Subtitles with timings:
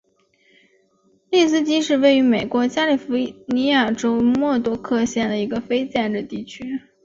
[1.29, 3.13] 利斯基是位于美国加利福
[3.49, 6.81] 尼亚州莫多克县的一个非建制地区。